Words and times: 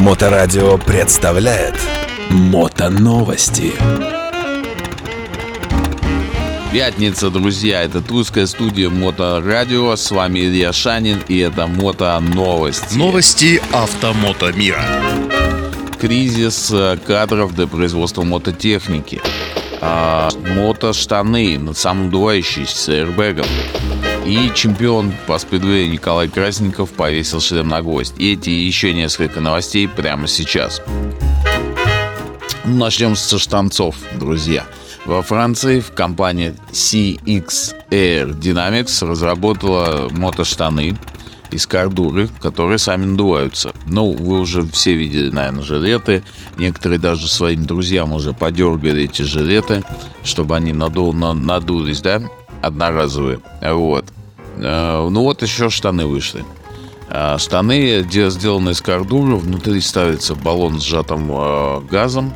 Моторадио 0.00 0.78
представляет 0.78 1.78
Мотоновости. 2.30 3.74
Пятница, 6.72 7.28
друзья, 7.28 7.82
это 7.82 8.02
русская 8.08 8.46
студия 8.46 8.88
Моторадио. 8.88 9.94
С 9.96 10.10
вами 10.10 10.38
Илья 10.38 10.72
Шанин 10.72 11.18
и 11.28 11.40
это 11.40 11.66
Мото 11.66 12.18
Новости. 12.18 12.96
Новости 12.96 13.62
автомото 13.72 14.50
мира. 14.54 14.82
Кризис 16.00 16.70
э, 16.72 16.96
кадров 17.06 17.54
для 17.54 17.66
производства 17.66 18.22
мототехники. 18.22 19.20
А, 19.82 20.30
мотоштаны, 20.56 21.74
самодувающиеся 21.74 22.74
с 22.74 22.88
аэрбэгом. 22.88 23.46
И 24.26 24.52
чемпион 24.54 25.12
по 25.26 25.38
спидвею 25.38 25.90
Николай 25.90 26.28
Красников 26.28 26.90
повесил 26.90 27.40
шлем 27.40 27.68
на 27.68 27.80
гвоздь. 27.80 28.14
Эти 28.18 28.50
и 28.50 28.66
еще 28.66 28.92
несколько 28.92 29.40
новостей 29.40 29.88
прямо 29.88 30.28
сейчас. 30.28 30.82
Начнем 32.64 33.16
со 33.16 33.38
штанцов, 33.38 33.96
друзья. 34.18 34.64
Во 35.06 35.22
Франции 35.22 35.80
в 35.80 35.92
компании 35.92 36.54
CX 36.70 37.74
Air 37.90 38.38
Dynamics 38.38 39.06
разработала 39.06 40.08
мотоштаны 40.10 40.96
из 41.50 41.66
кардуры, 41.66 42.28
которые 42.40 42.78
сами 42.78 43.06
надуваются. 43.06 43.72
Ну, 43.86 44.12
вы 44.12 44.38
уже 44.40 44.62
все 44.66 44.94
видели, 44.94 45.30
наверное, 45.30 45.64
жилеты. 45.64 46.22
Некоторые 46.58 46.98
даже 47.00 47.26
своим 47.26 47.64
друзьям 47.64 48.12
уже 48.12 48.34
подергали 48.34 49.04
эти 49.04 49.22
жилеты, 49.22 49.82
чтобы 50.22 50.54
они 50.54 50.72
наду, 50.72 51.12
надулись, 51.12 52.02
да? 52.02 52.22
одноразовые. 52.62 53.40
Вот. 53.62 54.04
Э, 54.62 55.08
ну 55.08 55.22
вот 55.22 55.42
еще 55.42 55.70
штаны 55.70 56.06
вышли. 56.06 56.44
Э, 57.08 57.38
штаны 57.38 58.04
сделаны 58.10 58.70
из 58.70 58.80
кордура, 58.80 59.36
внутри 59.36 59.80
ставится 59.80 60.34
баллон 60.34 60.80
с 60.80 60.84
сжатым 60.84 61.30
э, 61.32 61.80
газом. 61.90 62.32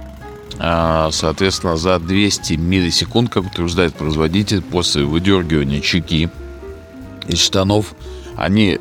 Соответственно, 0.57 1.77
за 1.77 1.99
200 1.99 2.53
миллисекунд, 2.53 3.29
как 3.29 3.47
утверждает 3.47 3.97
производитель, 3.97 4.63
после 4.63 5.03
выдергивания 5.03 5.81
чеки 5.81 6.29
из 7.27 7.41
штанов, 7.41 7.97
они 8.37 8.79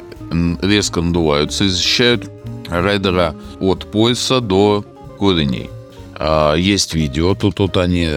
резко 0.61 1.01
надуваются 1.01 1.63
и 1.63 1.69
защищают 1.69 2.29
райдера 2.69 3.33
от 3.59 3.89
пояса 3.89 4.39
до 4.39 4.85
коленей. 5.17 5.71
А, 6.15 6.53
есть 6.53 6.93
видео, 6.93 7.33
тут, 7.33 7.55
тут 7.55 7.77
они 7.77 8.07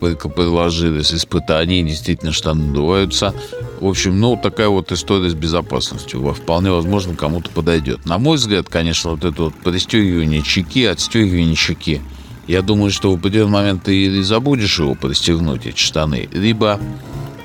предложили 0.00 1.02
с 1.02 1.12
испытаний, 1.12 1.82
действительно 1.82 2.32
штаны 2.32 2.64
надуваются. 2.64 3.34
В 3.82 3.88
общем, 3.88 4.20
ну, 4.20 4.36
такая 4.40 4.68
вот 4.68 4.92
история 4.92 5.28
с 5.28 5.34
безопасностью. 5.34 6.32
Вполне 6.34 6.70
возможно, 6.70 7.16
кому-то 7.16 7.50
подойдет. 7.50 8.06
На 8.06 8.16
мой 8.16 8.36
взгляд, 8.36 8.68
конечно, 8.68 9.10
вот 9.10 9.24
это 9.24 9.42
вот 9.42 9.54
пристегивание 9.54 10.40
чеки, 10.40 10.84
отстегивание 10.84 11.56
чеки. 11.56 12.00
Я 12.46 12.62
думаю, 12.62 12.92
что 12.92 13.10
в 13.10 13.18
определенный 13.18 13.50
момент 13.50 13.82
ты 13.82 14.04
или 14.04 14.22
забудешь 14.22 14.78
его 14.78 14.94
пристегнуть, 14.94 15.66
эти 15.66 15.80
штаны, 15.80 16.28
либо 16.30 16.78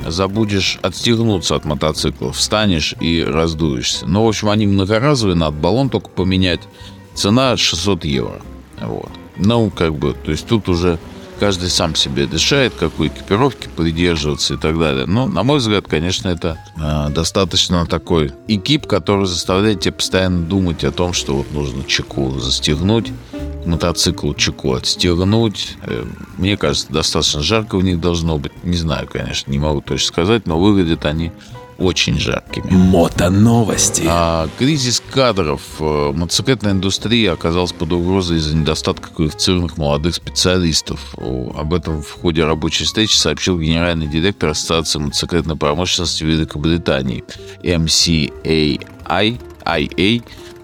забудешь 0.06 0.78
отстегнуться 0.84 1.56
от 1.56 1.66
мотоцикла, 1.66 2.32
встанешь 2.32 2.94
и 3.00 3.24
раздуешься. 3.24 4.06
Ну, 4.06 4.24
в 4.24 4.28
общем, 4.28 4.50
они 4.50 4.68
многоразовые, 4.68 5.36
надо 5.36 5.58
баллон 5.58 5.90
только 5.90 6.10
поменять. 6.10 6.62
Цена 7.16 7.58
600 7.58 8.06
евро. 8.06 8.42
Вот. 8.80 9.10
Ну, 9.38 9.72
как 9.72 9.96
бы, 9.96 10.14
то 10.14 10.30
есть 10.30 10.46
тут 10.46 10.70
уже 10.70 11.00
каждый 11.40 11.70
сам 11.70 11.96
себе 11.96 12.28
решает, 12.28 12.74
какой 12.74 13.08
экипировки 13.08 13.68
придерживаться 13.76 14.56
и 14.56 14.58
так 14.58 14.78
далее. 14.80 15.06
Но, 15.06 15.28
на 15.28 15.44
мой 15.44 15.60
взгляд, 15.60 15.88
конечно, 15.88 16.30
это 16.30 16.58
э, 16.78 17.10
достаточно 17.12 17.86
такой 17.86 18.34
экип, 18.48 18.88
который 18.88 19.26
заставляет 19.26 19.82
тебя 19.82 19.94
постоянно 19.94 20.46
думать 20.46 20.84
о 20.84 20.92
том, 20.92 21.14
что 21.14 21.36
вот 21.36 21.52
нужно 21.52 21.84
чеку 21.84 22.40
застегнуть, 22.40 23.12
мотоцикл 23.66 24.34
чеку 24.34 24.74
отстегнуть. 24.74 25.78
Э, 25.84 26.06
мне 26.38 26.58
кажется, 26.58 26.92
достаточно 26.92 27.42
жарко 27.42 27.78
в 27.78 27.84
них 27.84 28.00
должно 28.00 28.38
быть. 28.38 28.52
Не 28.64 28.78
знаю, 28.78 29.08
конечно, 29.08 29.52
не 29.52 29.60
могу 29.60 29.82
точно 29.82 30.08
сказать, 30.08 30.48
но 30.48 30.60
выглядят 30.60 31.06
они 31.06 31.32
очень 31.78 32.20
жаркими. 32.20 32.70
Мотоновости. 32.72 34.04
А, 34.08 34.48
кризис 34.58 35.02
кадров. 35.12 35.62
Э, 35.80 36.12
мотоциклетная 36.14 36.72
индустрия 36.74 37.34
оказалась 37.34 37.72
под 37.72 37.94
угрозой 37.94 38.38
из-за 38.38 38.56
недостатка 38.56 39.10
квалифицированных 39.10 39.78
молодых 39.78 40.16
специалистов. 40.16 41.16
Об 41.18 41.74
этом 41.74 42.02
в 42.02 42.12
ходе 42.12 42.44
рабочей 42.46 42.86
встречи 42.86 43.16
сообщил 43.16 43.60
генеральный 43.60 44.08
директор 44.08 44.50
Ассоциации 44.50 45.00
мотоциклетной 45.00 45.56
промышленности 45.56 46.24
Великобритании 46.24 47.24
MCAI 47.64 49.40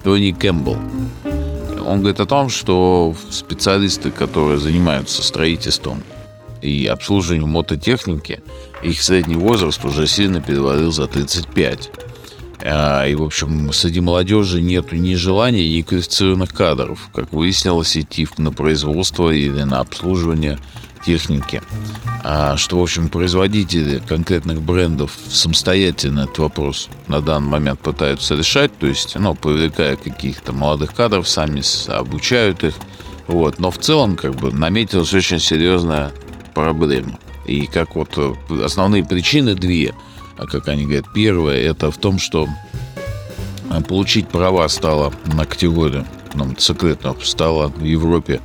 Тони 0.03 0.31
Кэмпбелл. 0.31 0.77
Он 1.85 1.99
говорит 1.99 2.19
о 2.19 2.25
том, 2.25 2.49
что 2.49 3.15
специалисты, 3.29 4.11
которые 4.11 4.57
занимаются 4.57 5.21
строительством 5.21 6.03
и 6.63 6.87
обслуживанием 6.87 7.49
мототехники, 7.49 8.41
их 8.81 9.01
средний 9.01 9.35
возраст 9.35 9.83
уже 9.85 10.07
сильно 10.07 10.41
перевалил 10.41 10.91
за 10.91 11.07
35. 11.07 11.91
А, 12.65 13.05
и, 13.05 13.15
в 13.15 13.23
общем, 13.23 13.73
среди 13.73 13.99
молодежи 13.99 14.61
нет 14.61 14.91
ни 14.93 15.15
желания, 15.15 15.77
ни 15.77 15.81
квалифицированных 15.81 16.53
кадров, 16.53 17.09
как 17.13 17.33
выяснилось, 17.33 17.97
идти 17.97 18.27
на 18.37 18.51
производство 18.51 19.29
или 19.29 19.63
на 19.63 19.79
обслуживание 19.81 20.57
техники. 21.05 21.61
А, 22.23 22.55
что, 22.55 22.79
в 22.79 22.83
общем, 22.83 23.09
производители 23.09 24.01
конкретных 24.07 24.61
брендов 24.61 25.11
самостоятельно 25.27 26.21
этот 26.21 26.37
вопрос 26.39 26.87
на 27.07 27.19
данный 27.19 27.49
момент 27.49 27.81
пытаются 27.81 28.35
решать, 28.35 28.71
то 28.77 28.87
есть, 28.87 29.15
ну, 29.15 29.35
привлекая 29.35 29.97
каких-то 29.97 30.53
молодых 30.53 30.93
кадров, 30.93 31.27
сами 31.27 31.61
обучают 31.91 32.63
их, 32.63 32.75
вот. 33.27 33.59
Но 33.59 33.71
в 33.71 33.77
целом, 33.77 34.15
как 34.15 34.35
бы, 34.35 34.53
наметилась 34.53 35.13
очень 35.13 35.39
серьезная 35.39 36.11
проблема. 36.53 37.19
И 37.45 37.67
как 37.67 37.95
вот 37.95 38.09
э, 38.17 38.33
основные 38.63 39.03
причины 39.03 39.55
две, 39.55 39.93
а 40.37 40.45
как 40.45 40.67
они 40.67 40.83
говорят, 40.83 41.05
первое 41.13 41.57
это 41.57 41.91
в 41.91 41.97
том, 41.97 42.19
что 42.19 42.47
э, 43.69 43.81
получить 43.81 44.27
права 44.29 44.67
стало 44.69 45.13
на 45.25 45.45
категорию 45.45 46.05
на 46.33 46.45
мотоциклетных 46.45 47.23
стало 47.25 47.67
в 47.67 47.83
Европе 47.83 48.41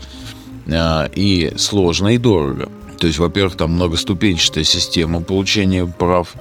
э, 0.66 1.08
и 1.14 1.52
сложно, 1.56 2.08
и 2.08 2.18
дорого. 2.18 2.68
То 2.98 3.06
есть, 3.06 3.18
во-первых, 3.18 3.56
там 3.56 3.72
многоступенчатая 3.72 4.64
система 4.64 5.20
получения 5.20 5.86
прав, 5.86 6.34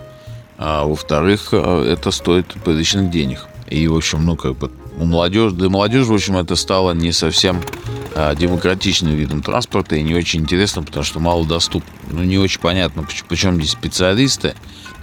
а 0.58 0.86
во-вторых, 0.86 1.54
это 1.54 2.10
стоит 2.10 2.48
приличных 2.66 3.12
денег. 3.12 3.46
И, 3.70 3.88
в 3.88 3.96
общем, 3.96 4.26
ну, 4.26 4.36
как 4.36 4.58
бы 4.58 4.72
у 4.98 5.06
молодежи, 5.06 5.56
для 5.56 5.70
молодежи, 5.70 6.06
в 6.06 6.14
общем, 6.14 6.38
это 6.38 6.56
стало 6.56 6.94
не 6.94 7.12
совсем 7.12 7.62
демократичным 8.36 9.14
видом 9.14 9.42
транспорта 9.42 9.96
и 9.96 10.02
не 10.02 10.16
очень 10.16 10.42
интересно, 10.42 10.84
потому 10.84 11.04
что 11.04 11.20
мало 11.20 11.46
доступно. 11.46 11.90
Ну, 12.12 12.24
не 12.24 12.38
очень 12.38 12.60
понятно, 12.60 13.06
почему 13.28 13.56
здесь 13.56 13.72
специалисты, 13.72 14.56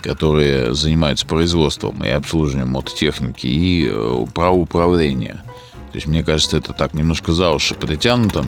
которые 0.03 0.75
занимаются 0.75 1.27
производством 1.27 2.03
и 2.05 2.09
обслуживанием 2.09 2.71
мототехники 2.71 3.47
и 3.47 3.89
э, 3.89 4.27
правоуправления. 4.35 5.45
То 5.93 5.99
есть, 5.99 6.07
мне 6.07 6.25
кажется, 6.25 6.57
это 6.57 6.73
так 6.73 6.93
немножко 6.93 7.33
за 7.33 7.53
уши 7.53 7.75
притянуто. 7.75 8.47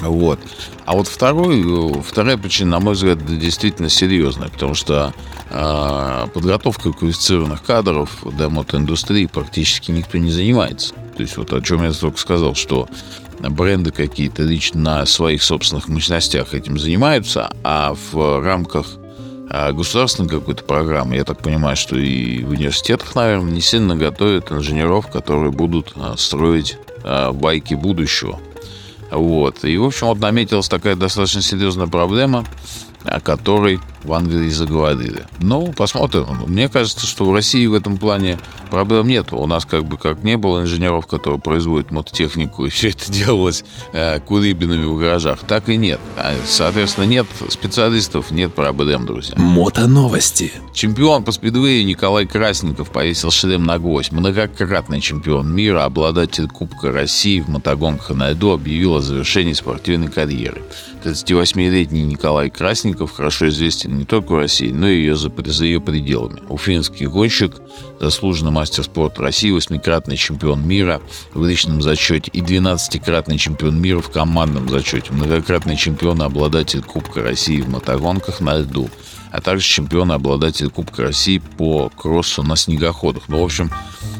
Вот. 0.00 0.38
А 0.84 0.94
вот 0.94 1.08
второй, 1.08 2.02
вторая 2.02 2.36
причина, 2.36 2.72
на 2.72 2.80
мой 2.80 2.94
взгляд, 2.94 3.24
действительно 3.38 3.88
серьезная, 3.88 4.48
потому 4.48 4.74
что 4.74 5.12
э, 5.50 6.26
подготовкой 6.32 6.92
квалифицированных 6.92 7.62
кадров 7.62 8.24
для 8.24 8.48
мотоиндустрии 8.48 9.26
практически 9.26 9.90
никто 9.90 10.18
не 10.18 10.30
занимается. 10.30 10.94
То 11.16 11.22
есть 11.22 11.36
вот 11.36 11.52
о 11.52 11.60
чем 11.60 11.82
я 11.82 11.92
только 11.92 12.18
сказал, 12.18 12.54
что 12.54 12.88
бренды 13.40 13.90
какие-то 13.90 14.42
лично 14.42 14.80
на 14.80 15.06
своих 15.06 15.42
собственных 15.42 15.88
мощностях 15.88 16.54
этим 16.54 16.78
занимаются, 16.78 17.50
а 17.64 17.94
в 18.12 18.40
рамках 18.42 18.86
а, 19.50 19.72
государственной 19.72 20.28
какой-то 20.28 20.62
программы, 20.64 21.16
я 21.16 21.24
так 21.24 21.38
понимаю, 21.38 21.76
что 21.76 21.96
и 21.96 22.42
в 22.42 22.50
университетах, 22.50 23.14
наверное, 23.14 23.52
не 23.52 23.60
сильно 23.60 23.96
готовят 23.96 24.52
инженеров, 24.52 25.08
которые 25.08 25.52
будут 25.52 25.92
а, 25.96 26.16
строить 26.16 26.76
а, 27.02 27.32
байки 27.32 27.74
будущего. 27.74 28.38
Вот. 29.10 29.64
И, 29.64 29.76
в 29.76 29.84
общем, 29.84 30.08
вот 30.08 30.18
наметилась 30.18 30.68
такая 30.68 30.96
достаточно 30.96 31.42
серьезная 31.42 31.86
проблема, 31.86 32.44
о 33.04 33.20
которой 33.20 33.80
в 34.08 34.12
Англии 34.14 34.48
заговорили. 34.48 35.26
Ну, 35.38 35.72
посмотрим. 35.72 36.26
Мне 36.46 36.68
кажется, 36.68 37.06
что 37.06 37.26
в 37.26 37.34
России 37.34 37.66
в 37.66 37.74
этом 37.74 37.98
плане 37.98 38.38
проблем 38.70 39.06
нет. 39.06 39.32
У 39.32 39.46
нас 39.46 39.66
как 39.66 39.84
бы 39.84 39.98
как 39.98 40.24
не 40.24 40.38
было 40.38 40.62
инженеров, 40.62 41.06
которые 41.06 41.38
производят 41.38 41.90
мототехнику, 41.90 42.64
и 42.64 42.70
все 42.70 42.88
это 42.88 43.12
делалось 43.12 43.64
э, 43.92 44.18
курибинами 44.20 44.86
в 44.86 44.98
гаражах, 44.98 45.40
так 45.40 45.68
и 45.68 45.76
нет. 45.76 46.00
А, 46.16 46.34
соответственно, 46.46 47.04
нет 47.04 47.26
специалистов, 47.50 48.30
нет 48.30 48.54
проблем, 48.54 49.04
друзья. 49.04 49.34
Мотоновости. 49.36 50.52
Чемпион 50.72 51.22
по 51.22 51.32
спидвею 51.32 51.84
Николай 51.84 52.26
Красников 52.26 52.90
повесил 52.90 53.30
шлем 53.30 53.64
на 53.64 53.78
гвоздь. 53.78 54.10
Многократный 54.10 55.02
чемпион 55.02 55.54
мира, 55.54 55.84
обладатель 55.84 56.48
Кубка 56.48 56.92
России 56.92 57.40
в 57.40 57.48
мотогонках 57.48 58.16
на 58.16 58.30
льду 58.30 58.52
объявил 58.52 58.96
о 58.96 59.00
завершении 59.02 59.52
спортивной 59.52 60.08
карьеры. 60.08 60.62
38-летний 61.04 62.04
Николай 62.04 62.48
Красников 62.48 63.12
хорошо 63.12 63.48
известен 63.48 63.97
не 63.98 64.04
только 64.04 64.32
в 64.32 64.36
России, 64.36 64.70
но 64.70 64.88
и 64.88 65.10
за, 65.10 65.30
за 65.44 65.64
ее 65.64 65.80
пределами. 65.80 66.40
Уфимский 66.48 67.06
гонщик, 67.06 67.56
заслуженный 68.00 68.52
мастер 68.52 68.84
спорта 68.84 69.22
России, 69.22 69.50
восьмикратный 69.50 70.16
чемпион 70.16 70.66
мира 70.66 71.02
в 71.34 71.44
личном 71.44 71.82
зачете 71.82 72.30
и 72.32 72.40
12-кратный 72.40 73.38
чемпион 73.38 73.80
мира 73.80 74.00
в 74.00 74.10
командном 74.10 74.68
зачете, 74.68 75.12
многократный 75.12 75.76
чемпион 75.76 76.22
и 76.22 76.24
обладатель 76.24 76.82
Кубка 76.82 77.22
России 77.22 77.60
в 77.60 77.68
мотогонках 77.68 78.40
на 78.40 78.58
льду, 78.58 78.88
а 79.32 79.40
также 79.40 79.66
чемпион 79.66 80.12
и 80.12 80.14
обладатель 80.14 80.70
Кубка 80.70 81.02
России 81.02 81.38
по 81.38 81.90
кроссу 81.90 82.42
на 82.42 82.56
снегоходах. 82.56 83.24
Ну, 83.28 83.40
в 83.40 83.44
общем, 83.44 83.70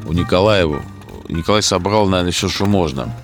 у 0.07 0.13
Николаева 0.13 0.83
Николай 1.29 1.63
собрал, 1.63 2.09
наверное, 2.09 2.33
все, 2.33 2.49
что 2.49 2.67
можно 2.67 3.15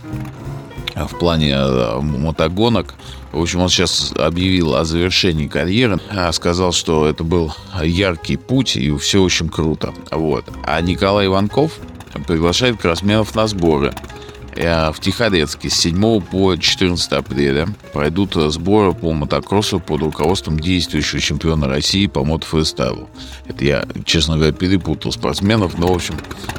в 0.94 1.18
плане 1.18 1.52
э, 1.52 2.00
мотогонок. 2.00 2.94
В 3.32 3.40
общем, 3.40 3.60
он 3.60 3.68
сейчас 3.68 4.12
объявил 4.16 4.76
о 4.76 4.84
завершении 4.84 5.48
карьеры, 5.48 5.98
а 6.10 6.30
сказал, 6.32 6.72
что 6.72 7.06
это 7.06 7.24
был 7.24 7.52
яркий 7.82 8.36
путь 8.36 8.76
и 8.76 8.96
все 8.98 9.22
очень 9.22 9.48
круто. 9.48 9.92
Вот. 10.12 10.44
А 10.64 10.80
Николай 10.80 11.26
Иванков 11.26 11.72
приглашает 12.26 12.80
кроссменов 12.80 13.34
на 13.34 13.46
сборы. 13.48 13.92
Э, 14.56 14.92
в 14.92 15.00
Тихорецке 15.00 15.68
с 15.68 15.74
7 15.74 16.20
по 16.20 16.56
14 16.56 17.12
апреля 17.12 17.68
пройдут 17.92 18.34
сборы 18.34 18.92
по 18.92 19.12
мотокроссу 19.12 19.80
под 19.80 20.02
руководством 20.02 20.58
действующего 20.58 21.20
чемпиона 21.20 21.66
России 21.66 22.06
по 22.06 22.24
мотофристайлу. 22.24 23.08
Это 23.46 23.64
я, 23.64 23.84
честно 24.04 24.36
говоря, 24.36 24.52
перепутал 24.52 25.12
спортсменов, 25.12 25.76
но, 25.78 25.88
в 25.88 25.96
общем, 25.96 26.14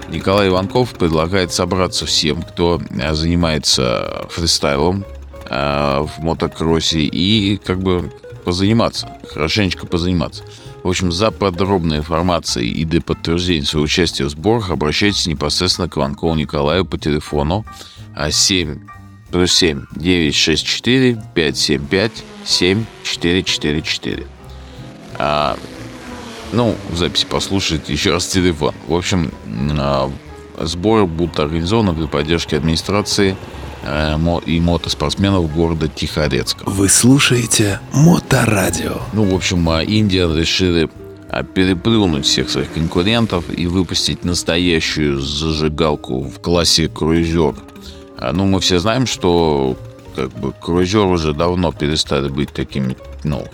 Николай 0.09 0.49
Иванков 0.49 0.93
предлагает 0.93 1.53
собраться 1.53 2.05
всем, 2.05 2.41
кто 2.41 2.81
э, 2.89 3.13
занимается 3.13 4.25
фристайлом 4.29 5.05
э, 5.49 6.05
в 6.05 6.21
мотокроссе 6.21 6.99
и 6.99 7.57
как 7.57 7.81
бы 7.81 8.11
позаниматься, 8.43 9.09
хорошенечко 9.33 9.87
позаниматься. 9.87 10.43
В 10.85 10.87
общем, 10.89 11.11
за 11.11 11.31
подробной 11.31 11.97
информацией 11.97 12.69
и 12.69 12.85
для 12.85 13.01
подтверждения 13.01 13.65
своего 13.65 13.85
участия 13.85 14.25
в 14.25 14.29
сборах 14.29 14.69
обращайтесь 14.69 15.25
непосредственно 15.25 15.89
к 15.89 15.97
Иванкову 15.97 16.35
Николаю 16.35 16.85
по 16.85 16.99
телефону 16.99 17.65
7 18.29 18.69
а, 18.69 19.31
плюс 19.31 19.51
7 19.53 19.87
964 19.95 21.23
575 21.33 22.11
7444. 22.45 24.27
А, 25.17 25.57
ну, 26.53 26.75
в 26.91 26.97
записи 26.97 27.25
послушайте 27.27 27.91
еще 27.91 28.11
раз 28.11 28.27
телефон. 28.27 28.75
В 28.87 28.93
общем, 28.93 29.31
а, 29.79 30.11
сборы 30.59 31.05
будут 31.05 31.39
организованы 31.39 31.93
при 31.93 32.05
поддержке 32.05 32.57
администрации 32.57 33.35
Э, 33.85 34.17
и 34.47 34.59
мотоспортсменов 34.59 35.53
города 35.53 35.87
Тихорецка. 35.87 36.63
Вы 36.65 36.89
слушаете 36.89 37.79
Моторадио. 37.93 38.99
Ну, 39.13 39.25
в 39.25 39.35
общем, 39.35 39.69
а, 39.69 39.83
Индия 39.83 40.27
решили 40.27 40.89
а, 41.29 41.43
переплюнуть 41.43 42.25
всех 42.25 42.49
своих 42.49 42.73
конкурентов 42.73 43.45
и 43.55 43.67
выпустить 43.67 44.25
настоящую 44.25 45.21
зажигалку 45.21 46.23
в 46.23 46.39
классе 46.39 46.87
круизер. 46.87 47.53
А, 48.17 48.31
ну, 48.33 48.45
мы 48.45 48.59
все 48.59 48.79
знаем, 48.79 49.05
что 49.05 49.77
как 50.15 50.31
бы 50.31 50.51
круизер 50.59 51.05
уже 51.05 51.33
давно 51.33 51.71
перестали 51.71 52.27
быть 52.29 52.51
таким, 52.53 52.95
ну, 53.23 53.45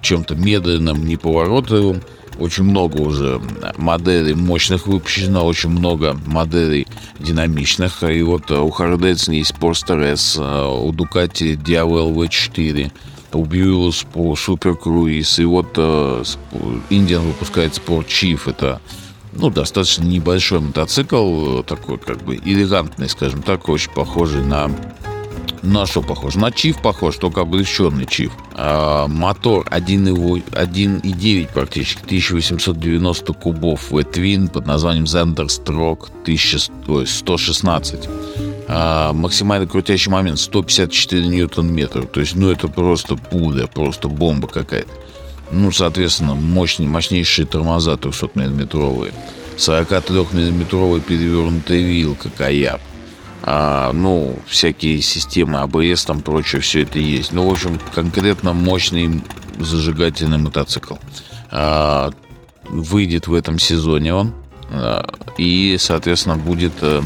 чем-то 0.00 0.34
медленным, 0.34 1.04
неповоротливым. 1.04 2.00
Очень 2.42 2.64
много 2.64 2.96
уже 2.96 3.40
моделей 3.76 4.34
мощных 4.34 4.88
выпущено, 4.88 5.46
очень 5.46 5.70
много 5.70 6.18
моделей 6.26 6.88
динамичных. 7.20 8.02
И 8.02 8.20
вот 8.22 8.50
э, 8.50 8.58
у 8.58 8.68
Harley 8.68 9.32
есть 9.32 9.52
Sportster 9.52 10.02
S, 10.02 10.36
э, 10.36 10.40
у 10.40 10.90
Ducati 10.90 11.54
Diavel 11.54 12.12
V4, 12.12 12.90
у 13.34 13.44
Buick 13.44 14.06
Super 14.34 14.76
Cruise. 14.76 15.40
И 15.40 15.44
вот 15.44 15.68
э, 15.76 16.24
Indian 16.90 17.20
выпускает 17.20 17.74
Sport 17.74 18.08
Chief. 18.08 18.40
Это 18.50 18.80
ну, 19.34 19.48
достаточно 19.48 20.02
небольшой 20.02 20.58
мотоцикл, 20.58 21.62
такой 21.62 21.98
как 21.98 22.24
бы 22.24 22.34
элегантный, 22.34 23.08
скажем 23.08 23.42
так, 23.42 23.68
очень 23.68 23.92
похожий 23.92 24.42
на 24.42 24.68
на 25.62 25.86
что 25.86 26.02
похож? 26.02 26.34
На 26.34 26.50
чиф 26.50 26.82
похож, 26.82 27.16
только 27.16 27.42
облегченный 27.42 28.06
чиф. 28.06 28.32
А, 28.54 29.06
мотор 29.06 29.66
1,9 29.70 31.48
практически, 31.52 32.02
1890 32.04 33.32
кубов. 33.32 33.90
V-Twin 33.90 34.48
под 34.48 34.66
названием 34.66 35.04
Zender 35.04 35.46
Stroke 35.46 36.10
1116. 36.22 38.08
А, 38.68 39.12
максимальный 39.12 39.68
крутящий 39.68 40.10
момент 40.10 40.40
154 40.40 41.26
ньютон-метров. 41.28 42.10
То 42.10 42.20
есть, 42.20 42.34
ну, 42.34 42.50
это 42.50 42.68
просто 42.68 43.16
пуля, 43.16 43.66
просто 43.66 44.08
бомба 44.08 44.48
какая-то. 44.48 44.90
Ну, 45.52 45.70
соответственно, 45.70 46.34
мощнее, 46.34 46.88
мощнейшие 46.88 47.46
тормоза 47.46 47.92
300-миллиметровые. 47.92 49.12
43-миллиметровая 49.58 51.00
перевернутая 51.00 51.80
вилка 51.80 52.30
Каяп 52.30 52.80
а, 53.42 53.92
ну, 53.92 54.36
всякие 54.46 55.00
системы 55.02 55.58
АБС, 55.60 56.04
там 56.04 56.20
прочее, 56.20 56.60
все 56.60 56.82
это 56.82 56.98
есть. 56.98 57.32
Ну, 57.32 57.48
в 57.48 57.52
общем, 57.52 57.78
конкретно 57.94 58.52
мощный 58.52 59.22
зажигательный 59.58 60.38
мотоцикл. 60.38 60.94
А, 61.50 62.10
выйдет 62.64 63.26
в 63.26 63.34
этом 63.34 63.58
сезоне 63.58 64.14
он. 64.14 64.34
А, 64.70 65.04
и, 65.38 65.76
соответственно, 65.78 66.36
будет, 66.36 66.72
а, 66.82 67.02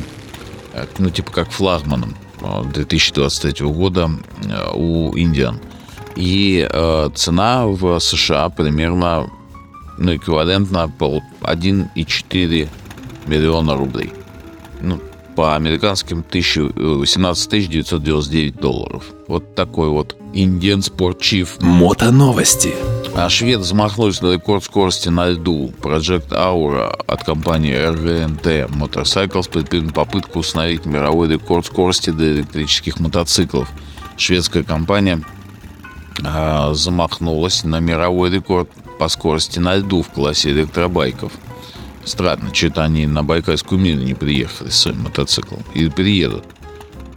ну, 0.98 1.10
типа 1.10 1.32
как 1.32 1.50
флагманом 1.50 2.14
2023 2.72 3.66
года 3.66 4.10
у 4.74 5.16
Индиан. 5.16 5.58
И 6.16 6.66
э, 6.70 7.10
цена 7.14 7.66
в 7.66 7.98
США 7.98 8.48
примерно 8.48 9.30
ну, 9.98 10.16
эквивалентна 10.16 10.90
1,4 10.98 12.68
миллиона 13.26 13.76
рублей. 13.76 14.12
Ну, 14.80 15.00
по 15.36 15.54
американским 15.54 16.24
18 16.74 17.68
999 17.68 18.56
долларов. 18.56 19.04
Вот 19.28 19.54
такой 19.54 19.90
вот 19.90 20.16
Chief. 21.20 21.48
Мото 21.60 22.10
новости. 22.10 22.74
А 23.14 23.28
швед 23.28 23.60
взмахнулся 23.60 24.24
на 24.24 24.32
рекорд 24.32 24.64
скорости 24.64 25.10
на 25.10 25.28
льду. 25.28 25.72
Project 25.80 26.30
Aura 26.30 26.88
от 27.06 27.22
компании 27.24 27.74
RGNT 27.74 28.70
Motorcycles 28.70 29.50
предпринял 29.50 29.90
попытку 29.90 30.38
установить 30.40 30.86
мировой 30.86 31.28
рекорд 31.28 31.66
скорости 31.66 32.10
для 32.10 32.32
электрических 32.32 32.98
мотоциклов. 32.98 33.68
Шведская 34.16 34.64
компания 34.64 35.22
а, 36.24 36.72
замахнулась 36.72 37.62
на 37.62 37.78
мировой 37.78 38.30
рекорд 38.30 38.70
по 38.98 39.08
скорости 39.08 39.58
на 39.58 39.76
льду 39.76 40.02
в 40.02 40.08
классе 40.08 40.50
электробайков– 40.50 41.32
Странно, 42.06 42.54
что-то 42.54 42.84
они 42.84 43.06
на 43.06 43.24
Байкальскую 43.24 43.80
милю 43.80 44.02
не 44.02 44.14
приехали 44.14 44.70
с 44.70 44.76
своим 44.76 45.02
мотоциклом. 45.02 45.62
Или 45.74 45.88
приедут. 45.90 46.44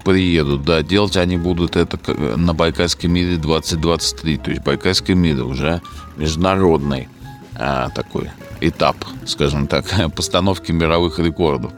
Приедут, 0.04 0.64
да. 0.64 0.82
Делать 0.82 1.16
они 1.16 1.38
будут 1.38 1.76
это 1.76 1.98
на 2.36 2.56
Байкальской 2.56 3.08
миле 3.08 3.38
2023. 3.38 4.38
То 4.38 4.50
есть 4.50 4.64
Байкальская 4.64 5.16
миля 5.16 5.44
уже 5.44 5.82
международный 6.18 7.08
а, 7.56 7.90
такой 7.90 8.32
этап, 8.62 8.98
скажем 9.28 9.68
так, 9.68 9.86
постановки 10.16 10.72
мировых 10.72 11.20
рекордов. 11.20 11.72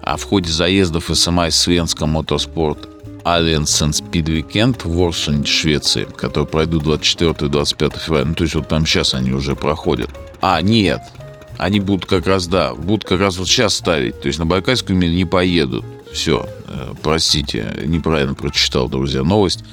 А 0.00 0.16
в 0.16 0.22
ходе 0.22 0.50
заездов 0.50 1.10
СМА 1.12 1.48
из 1.48 1.56
Свенска 1.56 2.06
Моторспорт 2.06 2.88
Speed 3.24 4.26
Weekend 4.26 4.82
в 4.84 5.02
Орсуне, 5.02 5.44
Швеции, 5.44 6.06
которые 6.16 6.46
пройдут 6.46 6.84
24-25 6.84 7.98
февраля. 7.98 8.26
Ну, 8.26 8.34
то 8.34 8.44
есть 8.44 8.54
вот 8.54 8.68
там 8.68 8.86
сейчас 8.86 9.14
они 9.14 9.32
уже 9.32 9.56
проходят. 9.56 10.10
А, 10.40 10.60
нет, 10.60 11.00
они 11.58 11.80
будут 11.80 12.06
как 12.06 12.26
раз, 12.26 12.46
да, 12.46 12.74
будут 12.74 13.04
как 13.04 13.20
раз 13.20 13.36
вот 13.38 13.48
сейчас 13.48 13.74
ставить. 13.74 14.20
То 14.20 14.28
есть 14.28 14.38
на 14.38 14.46
Байкальскую 14.46 14.98
милю 14.98 15.14
не 15.14 15.24
поедут. 15.24 15.84
Все, 16.12 16.48
э, 16.68 16.94
простите, 17.02 17.72
неправильно 17.84 18.34
прочитал, 18.34 18.88
друзья, 18.88 19.22
новость. 19.22 19.64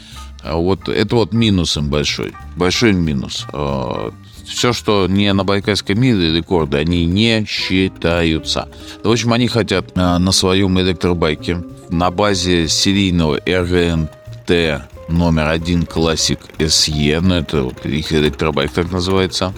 А 0.43 0.55
вот 0.55 0.89
это 0.89 1.15
вот 1.15 1.33
минус 1.33 1.77
им 1.77 1.89
большой. 1.89 2.33
Большой 2.55 2.93
минус. 2.93 3.45
А, 3.53 4.11
Все, 4.45 4.73
что 4.73 5.07
не 5.07 5.31
на 5.33 5.43
Байкальской 5.43 5.95
миле 5.95 6.35
рекорды, 6.35 6.77
они 6.77 7.05
не 7.05 7.45
считаются. 7.45 8.67
В 9.03 9.11
общем, 9.11 9.33
они 9.33 9.47
хотят 9.47 9.91
а, 9.95 10.17
на 10.17 10.31
своем 10.31 10.79
электробайке 10.79 11.63
на 11.89 12.09
базе 12.09 12.67
серийного 12.67 13.38
RNT 13.39 14.81
номер 15.09 15.47
один 15.47 15.83
Classic 15.83 16.39
SE, 16.57 17.19
ну 17.21 17.35
это 17.35 17.63
вот 17.63 17.85
их 17.85 18.13
электробайк 18.13 18.71
так 18.71 18.91
называется, 18.91 19.53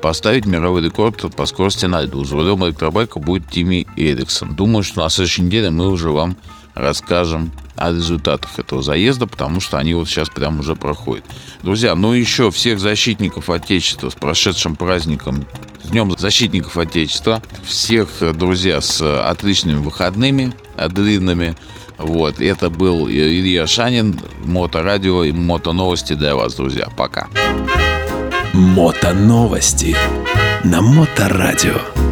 поставить 0.00 0.46
мировой 0.46 0.82
рекорд 0.82 1.34
по 1.34 1.46
скорости 1.46 1.86
на 1.86 2.02
льду. 2.02 2.24
За 2.24 2.34
рулем 2.34 2.64
электробайка 2.64 3.18
будет 3.18 3.48
Тимми 3.48 3.86
Эриксон. 3.96 4.54
Думаю, 4.54 4.82
что 4.82 5.00
на 5.02 5.10
следующей 5.10 5.42
неделе 5.42 5.70
мы 5.70 5.88
уже 5.88 6.10
вам 6.10 6.36
расскажем 6.74 7.52
о 7.76 7.90
результатах 7.90 8.58
этого 8.58 8.82
заезда, 8.82 9.26
потому 9.26 9.60
что 9.60 9.78
они 9.78 9.94
вот 9.94 10.08
сейчас 10.08 10.28
прям 10.28 10.60
уже 10.60 10.76
проходят. 10.76 11.24
Друзья, 11.62 11.94
ну 11.94 12.12
еще 12.12 12.50
всех 12.50 12.78
защитников 12.78 13.48
Отечества 13.48 14.10
с 14.10 14.14
прошедшим 14.14 14.76
праздником, 14.76 15.46
с 15.82 15.88
Днем 15.88 16.14
защитников 16.16 16.76
Отечества. 16.76 17.42
Всех, 17.64 18.08
друзья, 18.36 18.80
с 18.80 19.00
отличными 19.22 19.78
выходными, 19.78 20.52
длинными. 20.88 21.56
Вот, 21.96 22.40
это 22.40 22.70
был 22.70 23.08
Илья 23.08 23.66
Шанин, 23.66 24.18
Моторадио 24.44 25.24
и 25.24 25.32
Мотоновости 25.32 26.14
для 26.14 26.34
вас, 26.34 26.54
друзья. 26.54 26.88
Пока. 26.96 27.28
Мотоновости. 28.52 29.96
На 30.64 30.82
Моторадио. 30.82 32.09